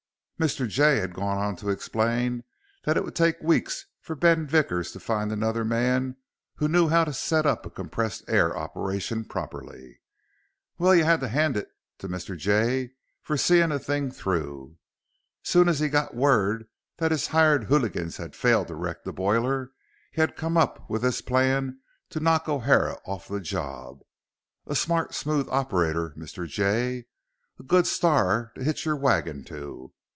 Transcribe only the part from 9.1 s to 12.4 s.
properly. Well, you had to hand it to Mr.